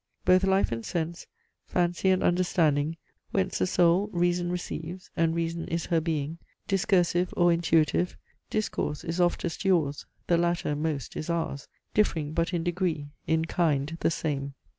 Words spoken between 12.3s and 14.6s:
but in degree, in kind the same.